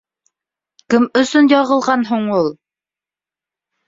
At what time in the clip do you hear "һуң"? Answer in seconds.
2.13-2.25